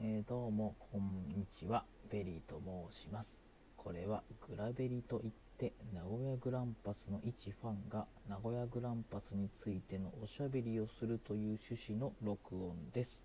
[0.00, 1.84] えー、どうもこんにちは。
[2.08, 3.44] ベリーと申します。
[3.76, 13.24] これはグラベリといって名古屋グランパスの一ファンが名古屋グランパスについてのおしゃべりをするという趣旨の録音です。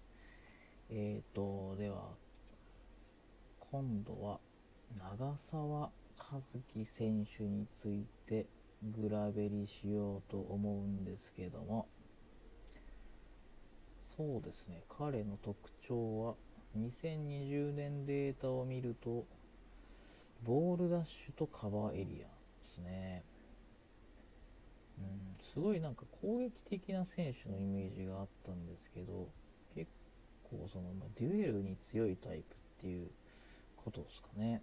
[0.89, 2.09] えーとでは
[3.71, 4.39] 今度は
[4.97, 6.41] 長澤和
[6.73, 8.47] 輝選手について
[8.81, 11.87] グラベリしようと思うんですけども。
[14.17, 16.35] そうですね彼の特徴は
[16.77, 19.25] 2020年データを見ると
[20.43, 23.23] ボールダッシュとカバーエリアですね
[24.99, 29.29] うんすごいなんか攻撃的な選手のイメージがあったんですけど
[29.75, 29.89] 結
[30.43, 33.07] 構その、デュエルに強いタイプっていう
[33.77, 34.61] ことですかね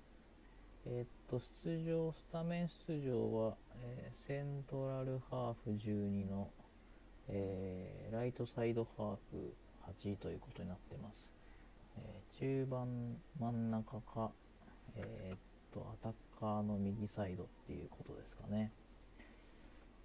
[0.86, 6.48] えー、っと出場スタメン出場は、えー、セントラルハーフ12の
[7.33, 9.55] えー、ライトサイドハーフ
[10.02, 11.30] 8ということになってます。
[11.98, 14.32] えー、中盤真ん中か、
[14.96, 15.38] えー、っ
[15.72, 18.72] と、アタッカーの右サイドっていうことですかね。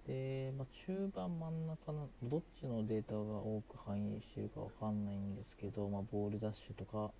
[0.06, 7.10] で、まあ、中盤真ん中のどっちのデータが多く反映してるかわかんないんですけど、まあ、ボールダッシュとか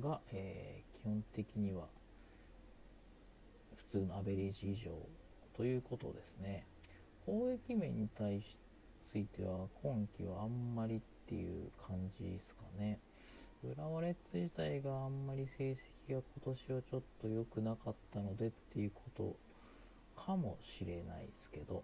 [0.00, 1.86] が、えー、基本的には
[3.74, 4.90] 普通のアベレージ以上
[5.56, 6.66] ということですね。
[7.26, 8.56] 攻撃面に対し
[9.02, 12.98] ついては今季はあんまりっていう感じですかね。
[13.62, 15.72] 浦和レッズ自体があんまり成
[16.08, 19.36] 績が今年はちょっと良くなかったのでっていうこと
[20.20, 21.82] かもしれないですけど、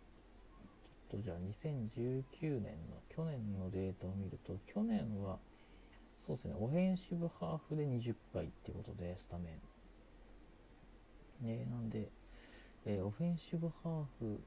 [1.11, 5.39] ちょっとじゃあ2019年の去年のデータを見ると、去年は
[6.27, 9.59] そうですね、オフェンシブハーフで20回っていうことで、スタメ
[11.43, 11.47] ン。
[11.47, 12.09] ね、なんで、
[12.85, 14.41] えー、オフェンシブハーフ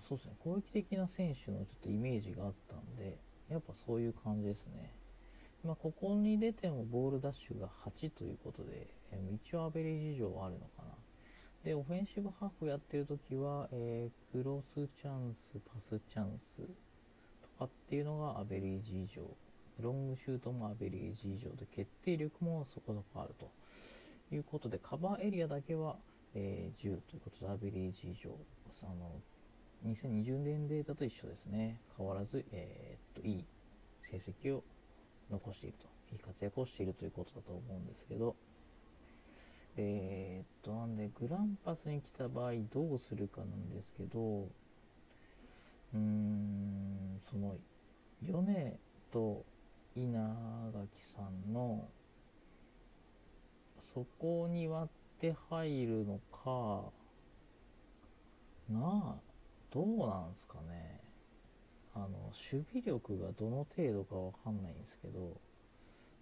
[0.00, 3.18] そうですね、攻撃的な選手のちょっとイメージがあったんで、
[3.50, 4.90] やっぱそういう感じですね。
[5.64, 7.68] まあ、ここに出てもボールダッシュが
[8.00, 10.94] 8ということで、えー、一応アベレージ以上あるのかな。
[11.64, 19.22] で、オフェンシブハーフやってるときは、えー、クロスチャンス、パスチャンスとかっていうのがアベレージ以上。
[19.80, 23.50] ロングシュートもアベレージ以上で、決定力もそこそこあると
[24.34, 25.96] いうことで、カバーエリアだけは、
[26.34, 28.30] えー、10ということでアベレージ以上。
[28.82, 29.12] あの
[29.86, 31.78] 2020年データと一緒ですね。
[31.96, 33.44] 変わらず、えー、っと、いい
[34.10, 34.64] 成績を
[35.32, 35.88] 残していると。
[36.12, 38.36] いい活躍をしているということだと思うんですけど、
[39.76, 47.56] えー、っと、なんで、グランパスに来た場合どうするかなんですけど、うーん、その、
[48.22, 48.78] 米
[49.10, 49.44] と
[49.96, 50.12] 稲
[50.72, 51.88] 垣さんの、
[53.80, 56.92] そこに割って入るのか、
[58.68, 59.20] なあ、
[59.70, 61.01] どうなんすかね。
[61.94, 65.40] あの、守備力がどの程度かわかんないんですけど、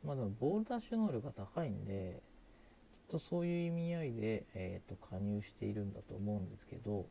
[0.05, 2.23] まあでもボールダッシュ能力が高いんで、
[2.93, 7.07] きっとそういう意味合いで、え、ー、と、加入しているんだと思うんですけど、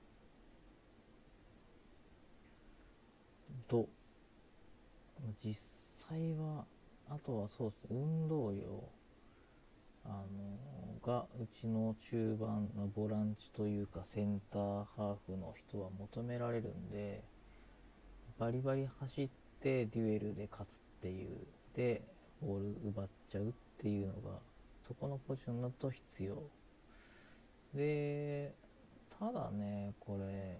[3.67, 3.87] と、
[5.43, 5.55] 実
[6.09, 6.65] 際は、
[7.09, 8.89] あとはそうですね、運動量、
[10.05, 17.23] あのがうちの中盤のボランチというかセンターハーフの人は求められるんで
[18.39, 19.29] バリバリ走っ
[19.61, 21.27] てデュエルで勝つっていう
[21.75, 22.01] で
[22.41, 23.51] ボール奪っちゃうっ
[23.81, 24.39] ていうのが
[24.87, 26.41] そこのポジションだと必要
[27.75, 28.53] で
[29.19, 30.57] ただねこれ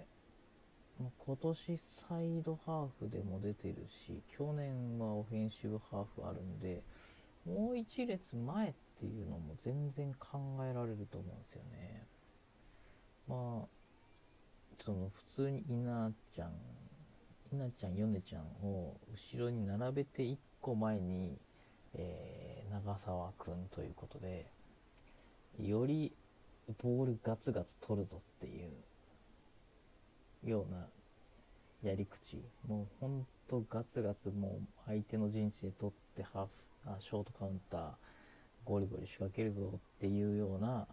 [1.26, 6.84] 今年サイドハーフでも出てるし去年はオフェンシブハーフあるんで
[7.46, 10.38] もう一列前っていうのも全然考
[10.70, 12.06] えられると思うんですよね。
[13.30, 13.68] まあ、
[14.84, 16.52] その普通に稲ちゃん、
[17.52, 21.38] 稲ちゃん、米ちゃんを後ろに並べて1個前に、
[21.96, 24.52] えー、長澤くんということで、
[25.60, 26.14] より
[26.84, 28.60] ボールガツガツ取るぞってい
[30.46, 30.88] うような
[31.82, 32.38] やり口、
[32.68, 36.50] もうほんとガツガツもう相手の陣地で取ってハーフ、
[36.86, 37.82] あショートカウンター、
[38.64, 40.88] ゴリゴリ仕掛けるぞっていうような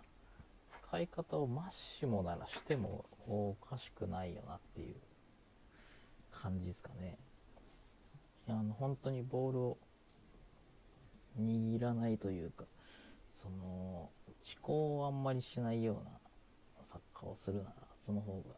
[0.89, 4.97] 使い方をマッシモならしてもおかしくないよなっていう。
[6.47, 7.19] 感じですかね。
[8.47, 9.79] いやあの本当にボールを
[11.41, 12.65] 握らないというか、
[13.43, 14.11] その、思
[14.63, 16.11] 考をあんまりしないような
[16.85, 18.55] サッカーをするなら、その方が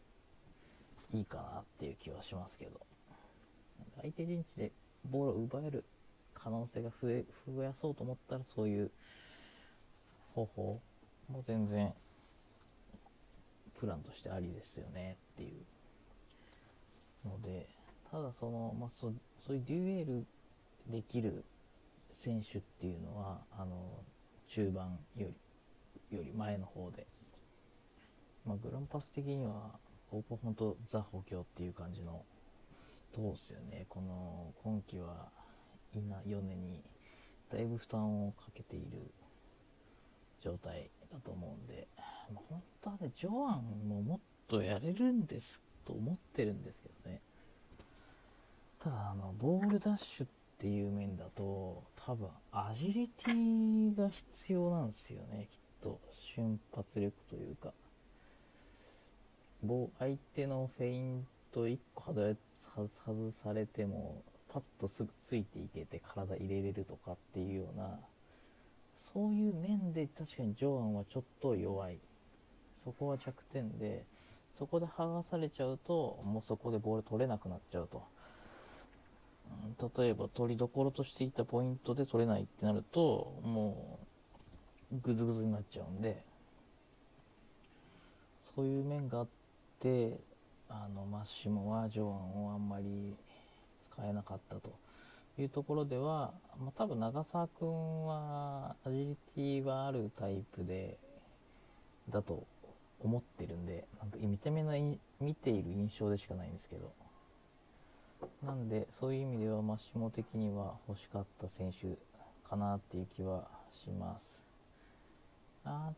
[1.13, 2.79] いいかなっていう気はしますけど、
[3.99, 4.71] 相手陣地で
[5.09, 5.83] ボールを奪える
[6.35, 8.91] 可能性が増え増やそうと思ったらそういう
[10.35, 10.79] 方法
[11.29, 11.91] も全然
[13.79, 15.78] プランとしてありですよねっていう
[18.33, 19.11] その、まあ、そ
[19.45, 20.25] そういうデュエル
[20.87, 21.43] できる
[21.87, 23.77] 選手っていうのはあの
[24.49, 25.27] 中盤よ
[26.11, 27.05] りより前の方で、
[28.45, 29.71] まあ、グランパス的には
[30.09, 32.23] ここ本当ザ補強っていう感じの
[33.15, 33.85] どうですよね。
[33.89, 35.29] この今季は
[35.93, 36.81] 稲米に
[37.51, 39.11] だいぶ負担をかけている
[40.41, 41.87] 状態だと思うんで、
[42.33, 47.21] まあ、本当はねジョアンももっとやれるんですと思ってるんですけどね。
[48.81, 50.27] ただあのボールダッシュっ
[50.57, 55.99] ていう面だと多分アジリティが必要なんですよねきっと。
[56.13, 57.73] 瞬発力というか。
[59.99, 62.37] 相手のフェイント1個外
[63.31, 64.23] されても
[64.53, 67.99] パッとすぐついていけて体入れれるとかっていうような
[69.13, 71.97] そういう面で確かにジョアンはちょっと弱い。
[72.81, 74.05] そこは弱点で
[74.57, 78.03] そこで剥がされちゃうともうそこでボール取れなくなっちゃうと。
[79.97, 83.99] 例えば取りどころとしていたポイントで取れないってなるとも
[84.91, 86.23] うグズグズになっちゃうんで
[88.55, 89.27] そういう面があっ
[89.79, 90.19] て
[90.67, 93.15] あのマッシモはジョンをあんまり
[93.93, 94.73] 使えなかったと。
[95.41, 100.97] いうところでは、まあ、多分長澤君はアジリティはあるタイプで
[102.09, 102.45] だと
[102.99, 104.73] 思ってるんでなんか見た目の
[105.21, 106.91] 見ている印象でしかないんですけど。
[108.43, 111.97] なんでそういう意味ではマシモ的には欲しかった選手
[112.49, 114.41] かなっていう気はします。
[115.65, 115.91] あ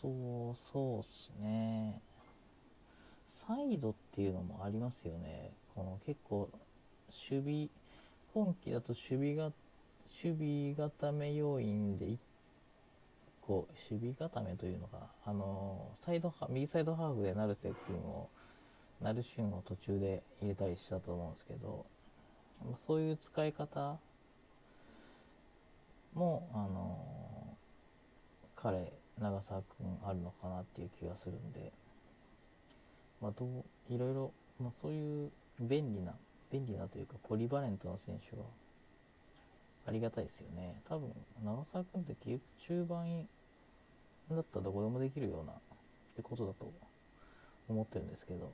[0.00, 2.00] とそうっすね。
[3.46, 5.52] サイドっていうのもありますよね。
[5.74, 6.48] この結構
[7.30, 7.68] 守備
[8.34, 9.52] 今季だと守備が
[10.22, 12.16] 守備固め要因で1
[13.42, 18.28] 個守備固めというのがあのサイド右サイドハーフで成瀬君を
[19.00, 21.86] 成俊を途中で入れたりしたと思うんですけど、
[22.64, 23.98] ま、そういう使い方
[26.14, 27.56] もあの
[28.56, 31.72] 彼長澤君あるのかなっていう気がするんで、
[33.20, 36.14] まあ、どういろいろ、まあ、そういう便利な
[36.50, 38.44] 便利なというかポリバレントな選手は
[39.86, 40.82] ありがたいですよね。
[40.88, 41.12] 多分、
[41.44, 43.28] 長澤君って結局中盤
[44.32, 45.56] だったらどこでもできるようなっ
[46.16, 46.72] てことだと
[47.68, 48.52] 思ってるんですけど、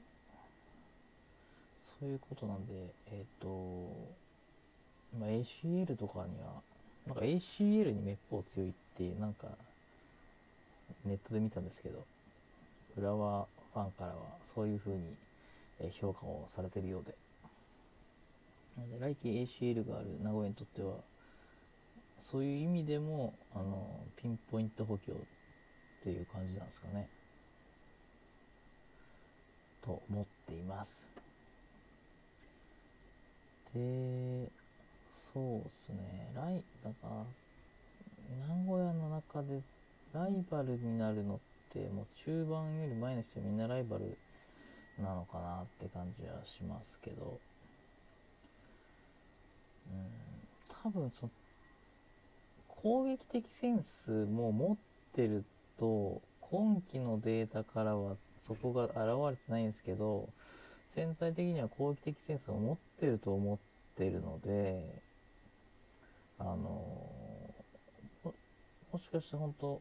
[2.02, 2.72] そういうことなんで、
[3.12, 3.48] えっ、ー、と、
[5.20, 6.60] まあ、ACL とかには、
[7.06, 9.46] なんか ACL にめっぽう強いって、なんか、
[11.04, 12.04] ネットで見たんですけど、
[12.98, 14.14] 浦和ファンからは
[14.52, 15.14] そういう風に
[16.00, 17.14] 評価をされてるようで、
[18.76, 19.28] なので来季
[19.62, 20.94] ACL がある名古屋にとっては
[22.20, 25.16] そういう意味でもあのピンポイント補強っ
[26.02, 27.08] ていう感じなんですかね。
[29.84, 31.11] と思っています。
[33.74, 34.48] で
[35.32, 36.30] そうですね。
[36.34, 37.24] ライだか
[38.48, 39.60] 名古屋の中で
[40.12, 41.38] ライバルになるのっ
[41.70, 44.16] てもう中盤より前の人みんなライバル
[45.02, 47.38] なのかなって感じはしますけど。
[49.90, 50.22] うん。
[50.82, 51.30] 多分そ
[52.82, 54.76] 攻撃的センスも持っ
[55.14, 55.44] てる
[55.78, 58.16] と今季のデータからは
[58.46, 58.96] そこが現
[59.30, 60.28] れてないんですけど
[60.94, 63.58] 潜在的には攻撃的センスを持ってると思っ
[63.96, 64.84] てるので
[66.38, 66.58] あの
[68.92, 69.80] もしかして本当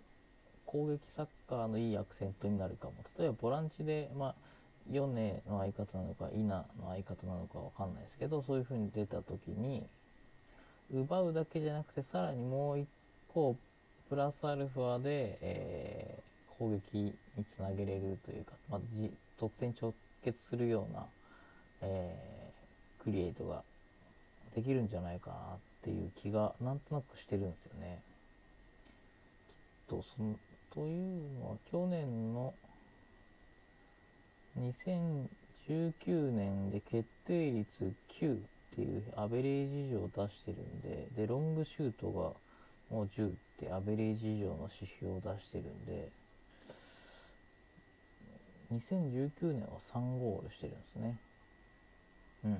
[0.65, 2.93] 攻撃サッカーのいいアクセントになるかも。
[3.19, 4.35] 例えばボランチでまあ
[4.89, 9.85] ヨネの相方なのかイナの相方なのかわかんないですけどそういう風に出た時に
[10.93, 12.87] 奪うだけじゃなくてさらにもう一
[13.33, 13.55] 個
[14.09, 16.97] プラスアルファで、えー、攻撃
[17.37, 18.81] につなげれるというか、まあ、
[19.39, 21.05] 得点直結するような、
[21.81, 23.63] えー、クリエイトが
[24.55, 25.37] できるんじゃないかなっ
[25.83, 28.01] ていう気がなんとなくしてるんですよね。
[29.87, 30.35] きっとその
[30.73, 32.53] というのは去年の
[34.57, 38.39] 2019年で決定率9っ
[38.75, 46.09] ていうアベレージ以上出してるんで、で、ロングシュートがもう10ってアベレージ以上の指標を出してるんで、
[48.71, 51.19] 2019年は3ゴールしてるんですね。
[52.45, 52.59] うんうん。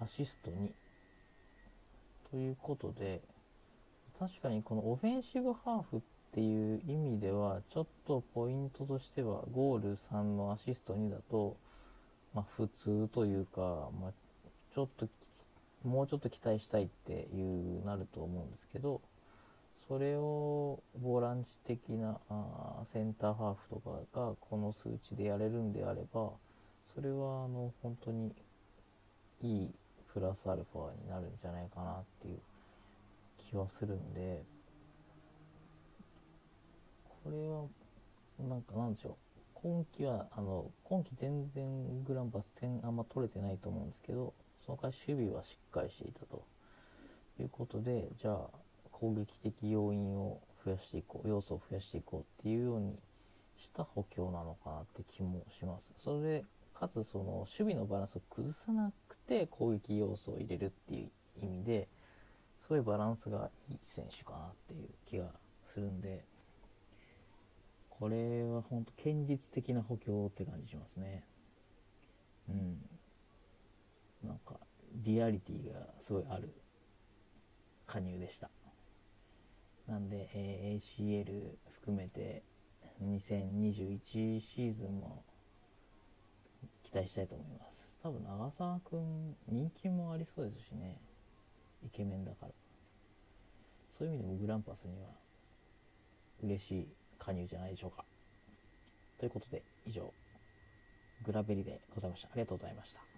[0.00, 0.70] アシスト2。
[2.30, 3.20] ということで、
[4.18, 6.00] 確かにこのオフェンシブハーフっ
[6.32, 11.56] ていう意味では、ちょっとポイントとしては、ゴール3のアシスト2だと、
[12.34, 14.12] まあ、普通というか、まあ、
[14.74, 15.08] ちょっと、
[15.84, 19.00] もうちょっと期待したいっていうなると思うんですけど、
[19.86, 20.20] それを
[21.00, 26.30] ボランチ的なあセンターハーフとかがこの数値でやれるんであれば、
[26.94, 28.34] それはあの本当に
[29.42, 29.74] いい
[30.12, 32.38] プラスアルファになるんじゃないかなっていう
[33.50, 34.42] 気はするんで
[37.24, 37.64] これは
[38.48, 39.14] なんかなんでしょう。
[39.54, 44.34] 今季はあの今季全然グランパス点あんま取れてないと思うんですけど
[44.66, 46.44] その代わり守備はしっかりしていたと
[47.40, 48.36] いうことでじゃあ
[48.92, 52.98] 攻撃的要因を増やしていこう要素を増やしていこうっていうように
[53.58, 55.92] した補強なのかなって気もします。
[55.98, 56.44] それで
[56.74, 61.10] かつその守備のバランスを崩さなくて攻撃要素を入れるっていう
[61.44, 61.88] 意味で
[62.62, 65.26] すごいバランスがいい選手かなっていう気が
[65.72, 66.24] するんで
[67.90, 71.24] これは本当堅実的な補強って感じしますね。
[72.48, 72.78] うん。
[74.24, 74.58] なんか
[74.96, 76.52] リアリティがすごいある
[77.86, 78.50] 加入でした。
[79.88, 82.42] なんで、えー、ACL 含めて
[83.02, 85.22] 2021シーズンも
[86.82, 87.86] 期待したいと思います。
[88.02, 91.00] 多分長澤くん人気もありそうですしね。
[91.84, 92.52] イケメンだから。
[93.98, 95.08] そういう意味でもグランパスには
[96.42, 96.88] 嬉しい
[97.18, 98.04] 加入じゃないでしょうか。
[99.18, 100.12] ということで以上
[101.24, 102.28] グラベリでございました。
[102.28, 103.13] ありがとうございました。